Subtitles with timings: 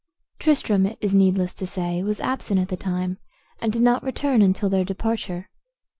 [0.39, 3.19] Tristram, it is needless to say, was absent at the time,
[3.59, 5.47] and did not return until their departure.